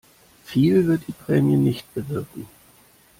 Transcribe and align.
Viel 0.45 0.87
wird 0.87 1.03
die 1.07 1.11
Prämie 1.11 1.57
nicht 1.57 1.93
bewirken. 1.93 2.47